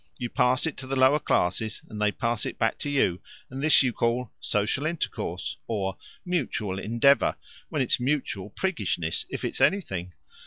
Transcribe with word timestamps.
You 0.17 0.31
pass 0.31 0.65
it 0.65 0.77
to 0.77 0.87
the 0.87 0.95
lower 0.95 1.19
classes, 1.19 1.83
and 1.87 2.01
they 2.01 2.11
pass 2.11 2.43
it 2.47 2.57
back 2.57 2.79
to 2.79 2.89
you, 2.89 3.21
and 3.51 3.61
this 3.61 3.83
you 3.83 3.93
call 3.93 4.31
'social 4.39 4.87
intercourse' 4.87 5.57
or 5.67 5.95
'mutual 6.25 6.79
endeavour,' 6.79 7.35
when 7.69 7.83
it's 7.83 7.99
mutual 7.99 8.49
priggishness 8.49 9.27
if 9.29 9.45
it's 9.45 9.61
anything. 9.61 10.13